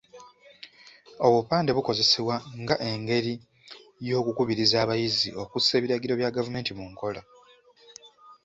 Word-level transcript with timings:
Obupande 1.27 1.69
bukozesebwa 1.77 2.35
nga 2.61 2.75
engeri 2.89 3.33
y’okukubiriza 4.07 4.75
abayizi 4.83 5.29
okussa 5.41 5.71
ebiragiro 5.79 6.13
bya 6.15 6.33
gavumenti 6.35 6.71
mu 6.77 6.85
nkola. 6.91 7.21